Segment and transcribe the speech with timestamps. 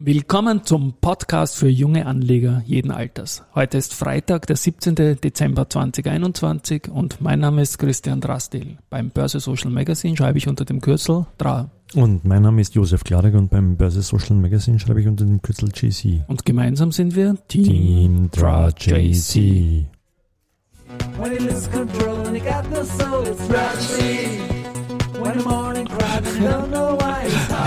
[0.00, 3.42] Willkommen zum Podcast für junge Anleger jeden Alters.
[3.56, 4.94] Heute ist Freitag, der 17.
[4.94, 8.78] Dezember 2021 und mein Name ist Christian Drastil.
[8.90, 11.68] Beim Börse Social Magazine schreibe ich unter dem Kürzel DRA.
[11.96, 15.42] Und mein Name ist Josef Klarek und beim Börse Social Magazine schreibe ich unter dem
[15.42, 16.22] Kürzel JC.
[16.28, 19.84] Und gemeinsam sind wir Team, Team DRA JC.
[21.18, 24.38] When he loses control and he got no soul, it's Rusty.
[25.20, 27.57] When the morning cries and don't know why it's.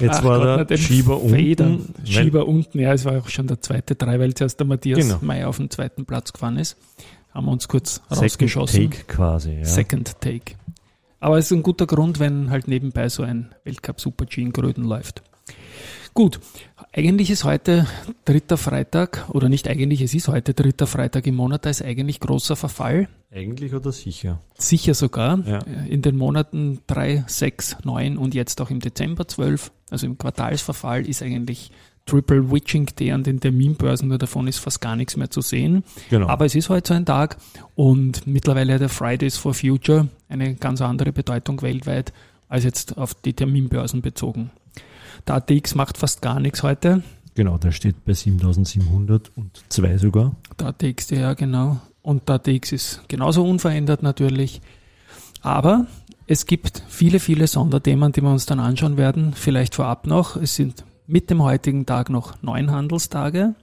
[0.00, 1.76] Jetzt Ach war Gott, der Schieber Federn.
[1.76, 2.06] unten.
[2.06, 5.18] Schieber unten, ja, es war auch schon der zweite Drei, weil zuerst der Matthias Genau.
[5.20, 6.76] May auf den zweiten Platz gefahren ist.
[7.32, 8.90] Haben wir uns kurz Second rausgeschossen.
[8.90, 9.52] Take quasi.
[9.58, 9.64] Ja.
[9.64, 10.54] Second Take.
[11.20, 14.52] Aber es ist ein guter Grund, wenn halt nebenbei so ein Weltcup Super G in
[14.52, 15.22] Gröden läuft.
[16.14, 16.40] Gut,
[16.92, 17.86] eigentlich ist heute
[18.24, 22.18] dritter Freitag, oder nicht eigentlich, es ist heute dritter Freitag im Monat, da ist eigentlich
[22.18, 23.08] großer Verfall.
[23.30, 24.40] Eigentlich oder sicher?
[24.56, 25.38] Sicher sogar.
[25.46, 25.58] Ja.
[25.88, 31.06] In den Monaten 3, 6, 9 und jetzt auch im Dezember 12, also im Quartalsverfall,
[31.06, 31.70] ist eigentlich
[32.08, 35.84] Triple Witching Day an den Terminbörsen, nur davon ist fast gar nichts mehr zu sehen.
[36.08, 36.26] Genau.
[36.28, 37.36] Aber es ist heute so ein Tag
[37.74, 42.12] und mittlerweile hat der Fridays for Future eine ganz andere Bedeutung weltweit
[42.48, 44.50] als jetzt auf die Terminbörsen bezogen.
[45.26, 47.02] Der ATX macht fast gar nichts heute.
[47.34, 50.34] genau, der steht bei 7702 sogar.
[50.58, 51.78] Der ATX, ja genau.
[52.00, 54.62] Und der ATX ist genauso unverändert natürlich.
[55.42, 55.86] Aber
[56.28, 59.32] es gibt viele, viele Sonderthemen, die wir uns dann anschauen werden.
[59.32, 60.36] Vielleicht vorab noch.
[60.36, 63.54] Es sind mit dem heutigen Tag noch neun Handelstage.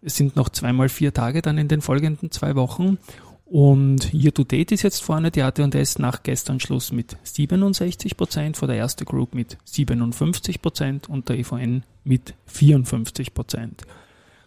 [0.00, 2.96] Es sind noch zweimal vier Tage dann in den folgenden zwei Wochen.
[3.44, 8.56] Und Year to Date ist jetzt vorne die AT&S nach gestern Schluss mit 67 Prozent,
[8.56, 13.86] vor der erste Group mit 57 Prozent und der EVN mit 54 Prozent.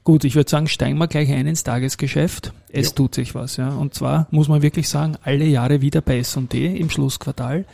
[0.03, 2.53] Gut, ich würde sagen, steigen wir gleich ein ins Tagesgeschäft.
[2.69, 2.95] Es Ja.
[2.95, 3.69] tut sich was, ja.
[3.69, 7.66] Und zwar muss man wirklich sagen, alle Jahre wieder bei S&D im Schlussquartal.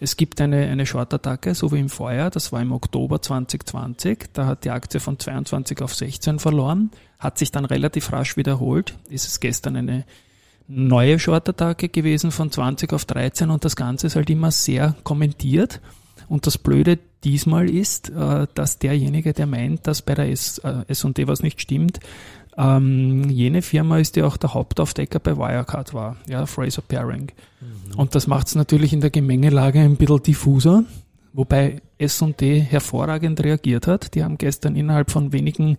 [0.00, 2.30] Es gibt eine, eine Short-Attacke, so wie im Vorjahr.
[2.30, 4.26] Das war im Oktober 2020.
[4.32, 8.94] Da hat die Aktie von 22 auf 16 verloren, hat sich dann relativ rasch wiederholt.
[9.08, 10.04] Ist es gestern eine
[10.68, 15.80] neue Short-Attacke gewesen von 20 auf 13 und das Ganze ist halt immer sehr kommentiert.
[16.28, 20.84] Und das Blöde diesmal ist, äh, dass derjenige, der meint, dass bei der S- äh,
[20.86, 21.98] S&D was nicht stimmt,
[22.56, 27.32] ähm, jene Firma ist, die auch der Hauptaufdecker bei Wirecard war, ja, Fraser Paring.
[27.96, 30.84] Und das macht es natürlich in der Gemengelage ein bisschen diffuser,
[31.34, 34.14] wobei S&D hervorragend reagiert hat.
[34.14, 35.76] Die haben gestern innerhalb von wenigen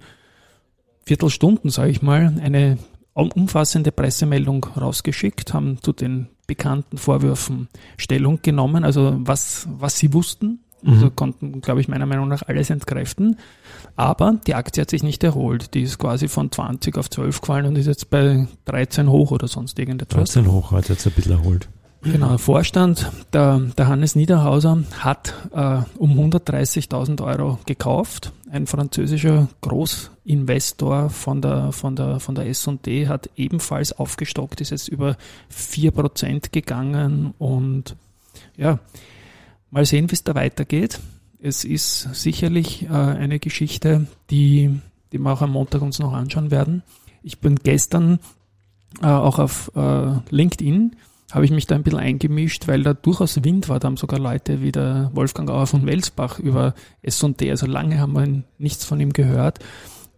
[1.05, 2.77] Viertelstunden, sage ich mal, eine
[3.13, 10.13] um- umfassende Pressemeldung rausgeschickt, haben zu den bekannten Vorwürfen Stellung genommen, also was, was sie
[10.13, 10.59] wussten.
[10.85, 13.37] Also konnten, glaube ich, meiner Meinung nach alles entkräften.
[13.95, 15.73] Aber die Aktie hat sich nicht erholt.
[15.73, 19.47] Die ist quasi von 20 auf 12 gefallen und ist jetzt bei 13 hoch oder
[19.47, 20.33] sonst irgendetwas.
[20.33, 21.67] 13 hoch, hat jetzt ein bisschen erholt.
[22.03, 28.31] Genau, Vorstand, der, der Hannes Niederhauser, hat äh, um 130.000 Euro gekauft.
[28.51, 34.87] Ein französischer Großinvestor von der, von der, von der S&D hat ebenfalls aufgestockt, ist jetzt
[34.87, 35.17] über
[35.51, 37.95] 4% gegangen und
[38.55, 38.79] ja,
[39.69, 40.99] mal sehen, wie es da weitergeht.
[41.39, 44.79] Es ist sicherlich äh, eine Geschichte, die,
[45.11, 46.83] die wir auch am Montag uns noch anschauen werden.
[47.23, 48.19] Ich bin gestern
[49.01, 50.95] äh, auch auf äh, LinkedIn
[51.31, 53.79] habe ich mich da ein bisschen eingemischt, weil da durchaus Wind war.
[53.79, 58.13] Da haben sogar Leute wie der Wolfgang Auer von Welsbach über S&D, also lange haben
[58.13, 59.59] wir nichts von ihm gehört.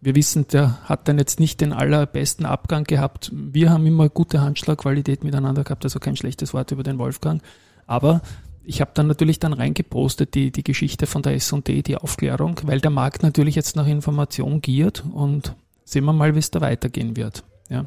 [0.01, 3.31] Wir wissen, der hat dann jetzt nicht den allerbesten Abgang gehabt.
[3.33, 7.41] Wir haben immer gute Handschlagqualität miteinander gehabt, also kein schlechtes Wort über den Wolfgang.
[7.85, 8.21] Aber
[8.64, 12.81] ich habe dann natürlich dann reingepostet die, die Geschichte von der S&D, die Aufklärung, weil
[12.81, 15.56] der Markt natürlich jetzt nach Information giert und
[15.86, 17.44] sehen wir mal, wie es da weitergehen wird.
[17.70, 17.86] Ja.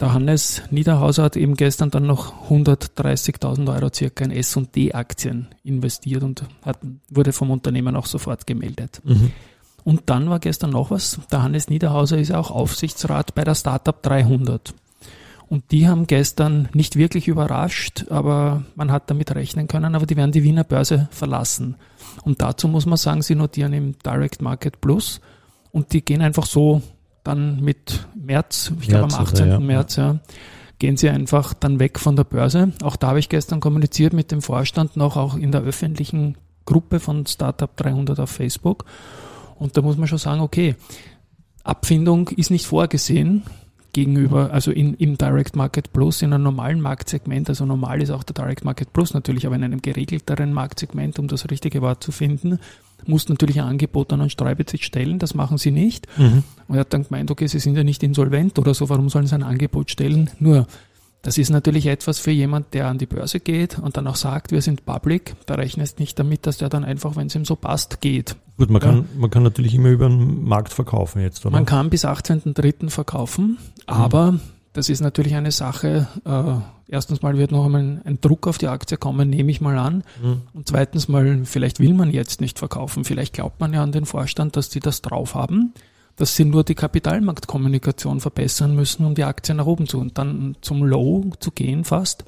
[0.00, 6.44] Der Hannes Niederhauser hat eben gestern dann noch 130.000 Euro circa in S&D-Aktien investiert und
[6.62, 9.00] hat, wurde vom Unternehmen auch sofort gemeldet.
[9.84, 11.20] Und dann war gestern noch was.
[11.30, 14.74] Der Hannes Niederhauser ist auch Aufsichtsrat bei der Startup 300.
[15.52, 20.16] Und die haben gestern nicht wirklich überrascht, aber man hat damit rechnen können, aber die
[20.16, 21.76] werden die Wiener Börse verlassen.
[22.24, 25.20] Und dazu muss man sagen, sie notieren im Direct Market Plus
[25.70, 26.80] und die gehen einfach so
[27.22, 29.48] dann mit März, ich glaube am März oder 18.
[29.48, 29.60] ja.
[29.60, 30.20] März, ja,
[30.78, 32.72] gehen sie einfach dann weg von der Börse.
[32.82, 36.98] Auch da habe ich gestern kommuniziert mit dem Vorstand noch, auch in der öffentlichen Gruppe
[36.98, 38.86] von Startup 300 auf Facebook.
[39.56, 40.76] Und da muss man schon sagen, okay,
[41.62, 43.42] Abfindung ist nicht vorgesehen
[43.92, 48.22] gegenüber, also in, im Direct Market Plus, in einem normalen Marktsegment, also normal ist auch
[48.22, 52.12] der Direct Market Plus natürlich, aber in einem geregelteren Marktsegment, um das richtige Wort zu
[52.12, 52.58] finden,
[53.06, 56.06] muss natürlich ein Angebot an einen Streubezit stellen, das machen sie nicht.
[56.68, 59.26] Und er hat dann gemeint, okay, sie sind ja nicht insolvent oder so, warum sollen
[59.26, 60.30] sie ein Angebot stellen?
[60.38, 60.66] Nur,
[61.22, 64.50] das ist natürlich etwas für jemand, der an die Börse geht und dann auch sagt,
[64.50, 67.56] wir sind public, da rechnest nicht damit, dass der dann einfach, wenn es ihm so
[67.56, 68.36] passt, geht.
[68.62, 68.88] Gut, man Ja.
[68.88, 71.52] kann, man kann natürlich immer über den Markt verkaufen jetzt, oder?
[71.52, 72.90] Man kann bis 18.03.
[72.90, 74.38] verkaufen, aber
[74.72, 76.06] das ist natürlich eine Sache.
[76.24, 76.54] Äh,
[76.86, 79.76] erstens mal wird noch einmal ein, ein Druck auf die Aktie kommen, nehme ich mal
[79.78, 80.04] an.
[80.22, 80.42] Mhm.
[80.54, 83.04] Und zweitens mal, vielleicht will man jetzt nicht verkaufen.
[83.04, 85.74] Vielleicht glaubt man ja an den Vorstand, dass die das drauf haben,
[86.14, 90.56] dass sie nur die Kapitalmarktkommunikation verbessern müssen, um die Aktie nach oben zu und dann
[90.60, 92.24] zum Low zu gehen fast.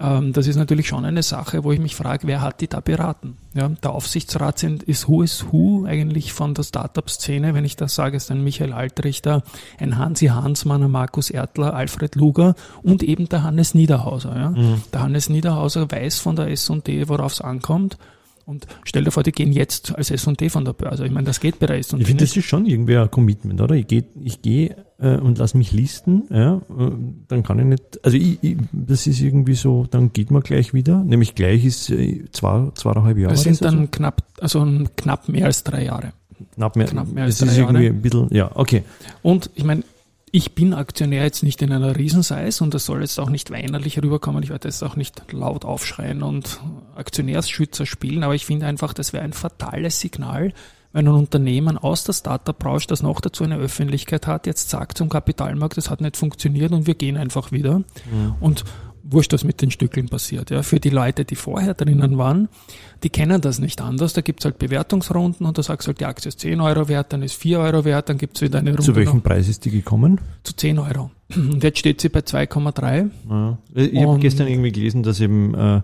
[0.00, 2.80] Ähm, das ist natürlich schon eine Sache, wo ich mich frage, wer hat die da
[2.80, 3.36] beraten?
[3.54, 7.54] Ja, der Aufsichtsrat sind, ist Who is Who eigentlich von der Startup-Szene.
[7.54, 9.42] Wenn ich das sage, ist ein Michael Altrichter,
[9.78, 14.36] ein Hansi Hansmann, ein Markus Erdler, Alfred Luger und eben der Hannes Niederhauser.
[14.36, 14.50] Ja.
[14.50, 14.82] Mhm.
[14.92, 17.98] Der Hannes Niederhauser weiß von der S&D, worauf es ankommt.
[18.48, 21.04] Und stell dir vor, die gehen jetzt als S&D von der Börse.
[21.04, 23.74] Ich meine, das geht S&D Ich finde, das ist schon irgendwie ein Commitment, oder?
[23.74, 26.90] Ich gehe ich geh, äh, und lass mich listen, ja, äh,
[27.28, 30.72] dann kann ich nicht, also ich, ich, das ist irgendwie so, dann geht man gleich
[30.72, 33.34] wieder, nämlich gleich ist äh, zwei, zweieinhalb Jahre.
[33.34, 34.66] Das sind dann knapp, also
[34.96, 36.14] knapp mehr als drei Jahre.
[36.54, 37.96] knapp mehr, knapp mehr als das ist drei irgendwie Jahre.
[37.96, 38.82] ein bisschen, ja, okay.
[39.20, 39.82] Und ich meine,
[40.32, 44.02] ich bin Aktionär jetzt nicht in einer Riesensize und das soll jetzt auch nicht weinerlich
[44.02, 44.42] rüberkommen.
[44.42, 46.60] Ich werde jetzt auch nicht laut aufschreien und
[46.98, 50.52] Aktionärsschützer spielen, aber ich finde einfach, das wäre ein fatales Signal,
[50.92, 55.08] wenn ein Unternehmen aus der Startup-Branche, das noch dazu eine Öffentlichkeit hat, jetzt sagt zum
[55.08, 57.82] Kapitalmarkt, das hat nicht funktioniert und wir gehen einfach wieder.
[58.40, 58.64] Und
[59.10, 60.50] wurscht, was mit den Stückeln passiert.
[60.50, 60.62] Ja.
[60.62, 62.48] Für die Leute, die vorher drinnen waren,
[63.02, 64.12] die kennen das nicht anders.
[64.12, 67.12] Da gibt's halt Bewertungsrunden und da sagst du halt, die Aktie ist 10 Euro wert,
[67.12, 69.64] dann ist 4 Euro wert, dann gibt's wieder eine Runde Zu welchem noch Preis ist
[69.64, 70.20] die gekommen?
[70.42, 71.10] zu 10 Euro.
[71.34, 73.10] Und jetzt steht sie bei 2,3.
[73.28, 73.58] Ja.
[73.74, 75.80] Ich habe gestern irgendwie gelesen, dass eben äh,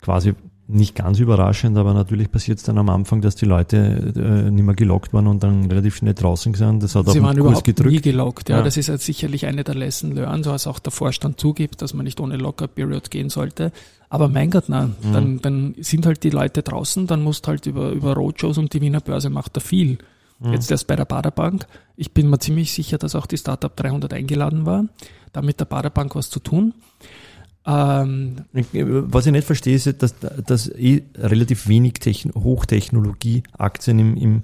[0.00, 0.34] quasi
[0.68, 3.76] nicht ganz überraschend, aber natürlich passiert es dann am Anfang, dass die Leute
[4.16, 6.82] äh, nicht mehr gelockt waren und dann relativ schnell draußen sind.
[6.82, 8.02] Das hat Sie auf waren überhaupt nie gedrückt.
[8.02, 8.48] gelockt.
[8.48, 8.62] Ja, Ja.
[8.64, 11.94] das ist halt sicherlich eine der Lesson learned, so was auch der Vorstand zugibt, dass
[11.94, 13.70] man nicht ohne Locker Period gehen sollte.
[14.08, 15.12] Aber mein Gott, nein, Mhm.
[15.12, 18.80] dann, dann sind halt die Leute draußen, dann musst halt über, über Roadshows und die
[18.80, 19.98] Wiener Börse macht er viel.
[20.40, 20.52] Mhm.
[20.52, 21.66] Jetzt erst bei der Baderbank.
[21.96, 24.84] Ich bin mir ziemlich sicher, dass auch die Startup 300 eingeladen war,
[25.32, 26.74] da mit der Baderbank was zu tun.
[27.66, 30.14] Ähm, Ich- Was ich nicht verstehe, ist, dass,
[30.46, 34.42] dass eh relativ wenig Techn Hochtechnologie-Aktien im, im,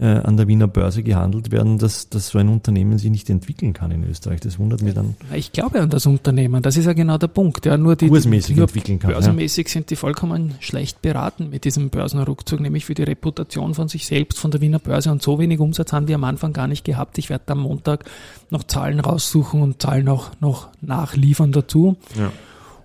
[0.00, 3.72] äh, an der Wiener Börse gehandelt werden, dass, dass so ein Unternehmen sich nicht entwickeln
[3.72, 4.38] kann in Österreich.
[4.40, 5.16] Das wundert mich dann.
[5.34, 7.66] ich glaube an das Unternehmen, das ist ja genau der Punkt.
[7.66, 9.16] Ja, nur die, Kursmäßig nur entwickeln kann, ja.
[9.16, 14.06] Börsenmäßig sind die vollkommen schlecht beraten mit diesem Börsenrückzug, nämlich für die Reputation von sich
[14.06, 15.10] selbst, von der Wiener Börse.
[15.10, 17.18] Und so wenig Umsatz haben die am Anfang gar nicht gehabt.
[17.18, 18.04] Ich werde am Montag
[18.50, 21.96] noch Zahlen raussuchen und Zahlen auch noch nachliefern dazu.
[22.16, 22.30] Ja.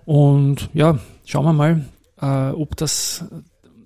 [0.04, 1.84] Und ja, schauen wir mal,
[2.20, 3.24] äh, ob das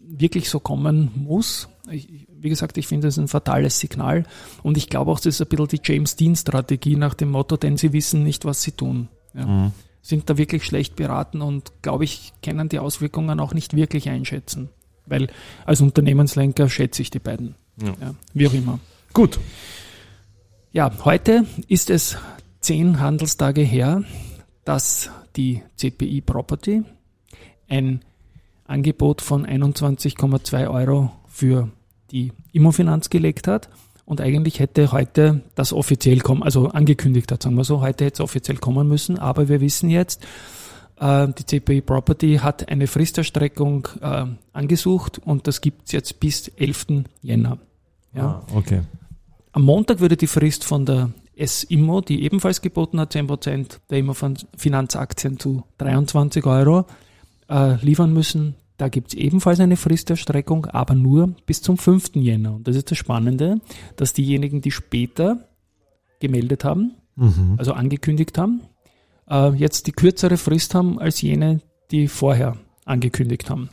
[0.07, 1.69] wirklich so kommen muss.
[1.91, 4.25] Ich, wie gesagt, ich finde das ein fatales Signal.
[4.63, 7.77] Und ich glaube auch, das ist ein bisschen die James Dean-Strategie nach dem Motto, denn
[7.77, 9.09] sie wissen nicht, was sie tun.
[9.35, 9.47] Ja.
[9.47, 9.73] Mhm.
[10.01, 14.71] Sind da wirklich schlecht beraten und, glaube ich, können die Auswirkungen auch nicht wirklich einschätzen.
[15.07, 15.29] Weil
[15.67, 17.57] als Unternehmenslenker schätze ich die beiden.
[17.81, 17.95] Ja.
[18.01, 18.79] Ja, wie auch immer.
[19.13, 19.39] Gut.
[20.73, 22.17] Ja, heute ist es
[22.61, 24.05] zehn Handelstage her,
[24.69, 26.83] dass die CPI Property
[27.71, 28.03] ein
[28.67, 31.71] Angebot von 21,2 Euro für
[32.11, 33.71] die Immofinanz gelegt hat.
[34.05, 38.17] Und eigentlich hätte heute das offiziell kommen, also angekündigt hat, sagen wir so, heute hätte
[38.17, 39.19] es offiziell kommen müssen.
[39.19, 40.27] Aber wir wissen jetzt,
[41.01, 46.49] äh, die CPI Property hat eine Fristerstreckung äh, angesucht und das gibt es jetzt bis
[46.49, 47.05] 11.
[47.23, 47.57] Jänner.
[48.15, 48.23] Ja.
[48.23, 48.83] Ah, okay.
[49.53, 51.09] Am Montag würde die Frist von der
[51.39, 56.87] S-Immo, die ebenfalls geboten hat, 10% der Immo-Finanzaktien zu 23 Euro,
[57.49, 58.55] äh, liefern müssen.
[58.77, 62.17] Da gibt es ebenfalls eine Fristerstreckung, aber nur bis zum 5.
[62.17, 62.55] Jänner.
[62.55, 63.61] Und das ist das Spannende,
[63.97, 65.49] dass diejenigen, die später
[66.21, 67.55] gemeldet haben, Mhm.
[67.59, 68.63] also angekündigt haben,
[69.29, 73.71] äh, jetzt die kürzere Frist haben als jene, die vorher angekündigt haben.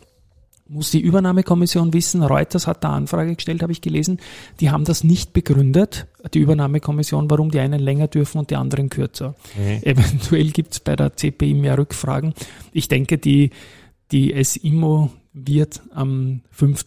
[0.68, 4.20] Muss die Übernahmekommission wissen, Reuters hat da Anfrage gestellt, habe ich gelesen,
[4.60, 8.90] die haben das nicht begründet, die Übernahmekommission, warum die einen länger dürfen und die anderen
[8.90, 9.36] kürzer.
[9.54, 9.80] Okay.
[9.84, 12.34] Eventuell gibt es bei der CPI mehr Rückfragen.
[12.72, 13.52] Ich denke, die,
[14.12, 16.86] die SIMO wird am 5.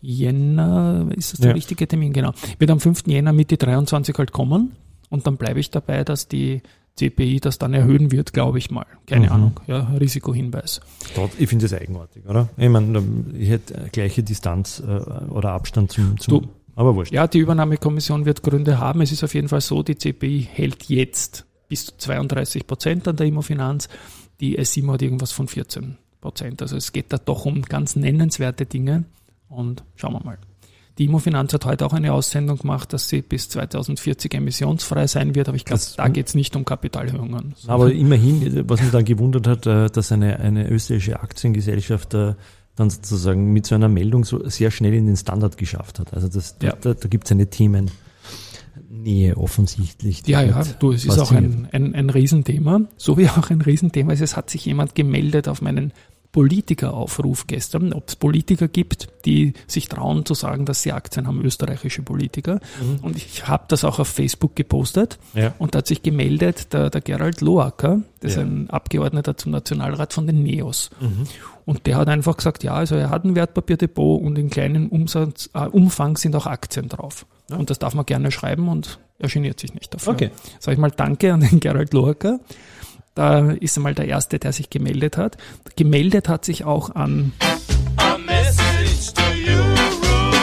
[0.00, 1.54] Jänner, ist das der Ja.
[1.54, 2.12] richtige Termin?
[2.12, 2.32] Genau.
[2.58, 3.04] Wird am 5.
[3.06, 4.72] Jänner Mitte 23 halt kommen
[5.10, 6.60] und dann bleibe ich dabei, dass die
[6.96, 8.86] CPI das dann erhöhen wird, glaube ich mal.
[9.06, 9.32] Keine Mhm.
[9.32, 9.60] Ahnung.
[9.66, 10.80] Ja, Risikohinweis.
[11.38, 12.48] Ich finde das eigenartig, oder?
[12.56, 13.02] Ich meine,
[13.36, 14.90] ich hätte äh, gleiche Distanz äh,
[15.30, 17.12] oder Abstand zum, zum Du- aber wurscht.
[17.12, 19.00] Ja, die Übernahmekommission wird Gründe haben.
[19.00, 23.16] Es ist auf jeden Fall so, die CPI hält jetzt bis zu 32 Prozent an
[23.16, 23.88] der Immofinanz.
[24.40, 26.62] Die SIMO hat irgendwas von 14 Prozent.
[26.62, 29.04] Also es geht da doch um ganz nennenswerte Dinge.
[29.48, 30.38] Und schauen wir mal.
[30.98, 35.48] Die Immofinanz hat heute auch eine Aussendung gemacht, dass sie bis 2040 emissionsfrei sein wird.
[35.48, 37.54] Aber ich glaube, da geht es nicht um Kapitalerhöhungen.
[37.66, 42.34] Aber immerhin, was mich dann gewundert hat, äh, dass eine, eine österreichische Aktiengesellschaft äh,
[42.76, 46.14] dann sozusagen mit so einer Meldung so sehr schnell in den Standard geschafft hat.
[46.14, 46.74] Also das, Ja.
[46.80, 50.26] da, da gibt es eine Themennähe offensichtlich.
[50.26, 52.82] Ja, ja, du, es ist auch ein, ein, ein Riesenthema.
[52.96, 55.92] So wie auch ein Riesenthema ist, es hat sich jemand gemeldet auf meinen
[56.34, 61.40] Politikeraufruf gestern, ob es Politiker gibt, die sich trauen zu sagen, dass sie Aktien haben,
[61.44, 62.60] österreichische Politiker.
[63.02, 65.18] Und ich habe das auch auf Facebook gepostet.
[65.34, 65.54] Ja.
[65.58, 68.42] Und da hat sich gemeldet der, der Gerald Loacker, das ist Ja.
[68.42, 70.90] ein Abgeordneter zum Nationalrat von den NEOS.
[71.64, 75.48] Und der hat einfach gesagt, ja, also er hat ein Wertpapierdepot und in kleinem Umsatz,
[75.54, 77.24] äh, Umfang sind auch Aktien drauf.
[77.50, 80.12] Und das darf man gerne schreiben und er geniert sich nicht dafür.
[80.12, 80.30] Okay.
[80.58, 82.40] Sag ich mal Danke an den Gerald Loacker.
[83.14, 85.36] Da ist einmal der Erste, der sich gemeldet hat.
[85.76, 87.32] Gemeldet hat sich auch an
[87.96, 89.60] A message to you,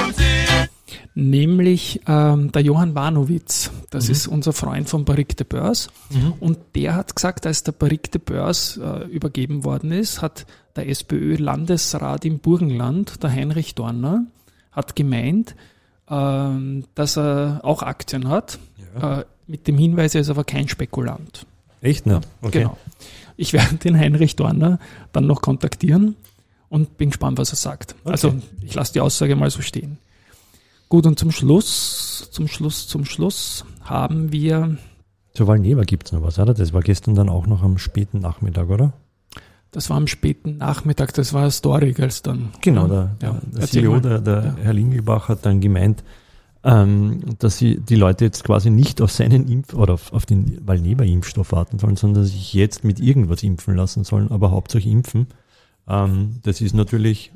[0.07, 0.69] Rosie.
[1.15, 3.71] nämlich ähm, der Johann Warnowitz.
[3.89, 5.89] Das ist unser Freund von Barrique de Beurs.
[6.39, 10.45] Und der hat gesagt, als der Barrique de Beurs äh, übergeben worden ist, hat
[10.77, 14.25] der SPÖ-Landesrat im Burgenland, der Heinrich Dorner,
[14.71, 15.55] hat gemeint,
[16.09, 18.59] ähm, dass er auch Aktien hat.
[18.99, 21.45] Äh, mit dem Hinweis, er ist aber kein Spekulant.
[21.81, 22.21] Echt, ne?
[22.41, 22.59] Okay.
[22.59, 22.77] Genau.
[23.37, 24.79] Ich werde den Heinrich Dorner
[25.13, 26.15] dann noch kontaktieren
[26.69, 27.95] und bin gespannt, was er sagt.
[28.05, 29.97] Also ich lasse die Aussage mal so stehen.
[30.89, 34.77] Gut, und zum Schluss, zum Schluss, zum Schluss haben wir,
[35.33, 36.53] Zur Valneva gibt es noch was, oder?
[36.53, 38.93] Das war gestern dann auch noch am späten Nachmittag, oder?
[39.73, 42.49] das war am späten Nachmittag, das war Story, als dann.
[42.59, 43.41] Genau, Ja, der, ja.
[43.55, 44.55] der, CEO, der, der Ja.
[44.63, 46.03] Herr Lingelbach, hat dann gemeint,
[46.63, 50.65] ähm, dass sie die Leute jetzt quasi nicht auf seinen Impf- oder auf, auf den
[50.65, 55.27] Valneva-Impfstoff warten sollen, sondern sich jetzt mit irgendwas impfen lassen sollen, aber hauptsächlich impfen.
[55.87, 57.31] Ähm, das ist natürlich,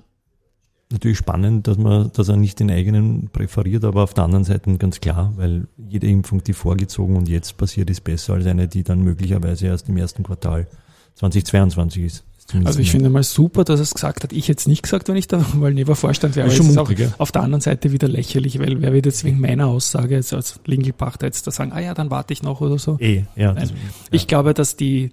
[0.91, 4.77] natürlich spannend, dass man, dass er nicht den eigenen präferiert, aber auf der anderen Seite
[4.77, 8.84] ganz klar, weil jede Impfung, die vorgezogen und jetzt passiert, ist besser als eine, die
[8.84, 10.67] dann möglicherweise erst im ersten Quartal
[11.15, 12.24] 2022 ist.
[12.48, 14.32] Zumindest Also ich meine- finde mal super, dass er es gesagt hat.
[14.32, 16.48] Ich hätte es nicht gesagt, wenn ich da Valneva Vorstand wäre.
[16.48, 17.14] Ist schon mutig, ja.
[17.18, 20.60] auf der anderen Seite wieder lächerlich, weil wer wird jetzt wegen meiner Aussage jetzt als
[20.66, 22.98] Lingelpachter jetzt da sagen, ah ja, dann warte ich noch oder so.
[23.00, 23.54] Eh, ja.
[23.54, 23.64] Nein.
[23.70, 23.74] Das,
[24.12, 25.10] Ich glaube, dass die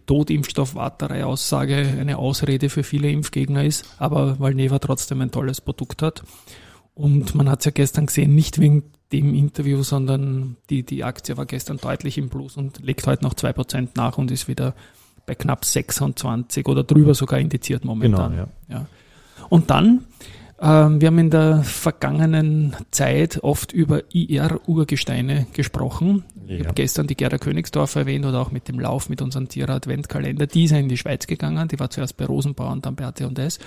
[0.77, 6.23] Totimpfstoffwarterei-Aussage eine Ausrede für viele Impfgegner ist, aber Valneva trotzdem ein tolles Produkt hat.
[6.95, 11.37] Und man hat es ja gestern gesehen, nicht wegen dem Interview, sondern die, die Aktie
[11.37, 14.75] war gestern deutlich im Plus und legt heute noch 2% nach und ist wieder
[15.27, 18.33] bei knapp 26 oder drüber sogar indiziert momentan.
[18.33, 18.77] Genau, ja.
[18.77, 18.87] Ja.
[19.49, 20.05] Und dann,
[20.61, 26.25] ähm, wir haben in der vergangenen Zeit oft über IR-Urgesteine gesprochen.
[26.47, 26.65] Ich Ja.
[26.67, 30.47] habe gestern die Gerda Königsdorfer erwähnt oder auch mit dem Lauf mit unserem Tierer Adventkalender.
[30.47, 33.05] Die ist ja in die Schweiz gegangen, die war zuerst bei Rosenbauer und dann bei
[33.07, 33.59] AT&S.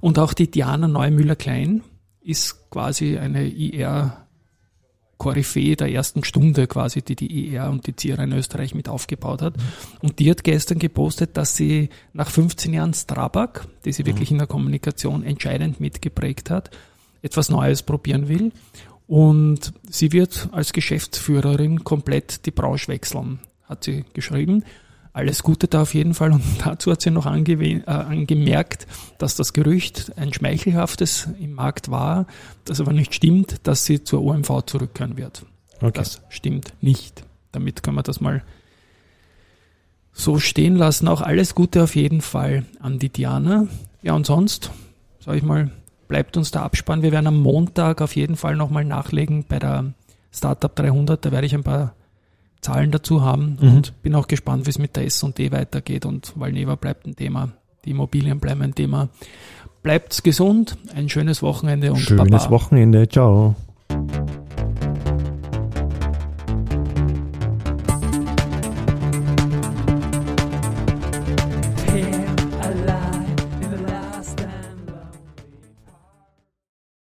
[0.00, 1.82] Und auch die Diana Neumüller-Klein
[2.20, 4.16] ist quasi eine IR
[5.22, 9.40] Koryphäe der ersten Stunde quasi, die die IR und die Zierer in Österreich mit aufgebaut
[9.40, 9.54] hat.
[10.00, 14.38] Und die hat gestern gepostet, dass sie nach 15 Jahren Strabag, die sie wirklich in
[14.38, 16.72] der Kommunikation entscheidend mitgeprägt hat,
[17.22, 18.50] etwas Neues probieren will.
[19.06, 23.38] Und sie wird als Geschäftsführerin komplett die Branche wechseln,
[23.68, 24.64] hat sie geschrieben.
[25.14, 26.32] Alles Gute da auf jeden Fall.
[26.32, 28.86] Und dazu hat sie noch äh, angemerkt,
[29.18, 32.26] dass das Gerücht ein schmeichelhaftes im Markt war,
[32.64, 35.44] das aber nicht stimmt, dass sie zur OMV zurückkehren wird.
[35.80, 35.92] Okay.
[35.94, 37.24] Das stimmt nicht.
[37.50, 38.42] Damit können wir das mal
[40.12, 41.08] so stehen lassen.
[41.08, 43.66] Auch alles Gute auf jeden Fall an die Diana.
[44.02, 44.70] Ja, und sonst,
[45.20, 45.70] sag ich mal,
[46.08, 47.02] bleibt uns der Abspann.
[47.02, 49.92] Wir werden am Montag auf jeden Fall nochmal nachlegen bei der
[50.32, 51.24] Startup 300.
[51.24, 51.94] Da werde ich ein paar
[52.62, 53.68] Zahlen dazu haben Mhm.
[53.76, 57.50] und bin auch gespannt, wie es mit der S&D weitergeht und Valneva bleibt ein Thema.
[57.84, 59.08] Die Immobilien bleiben ein Thema.
[59.82, 62.50] Bleibt gesund, ein schönes Wochenende und Schönes Baba.
[62.50, 63.08] Wochenende.
[63.08, 63.56] Ciao.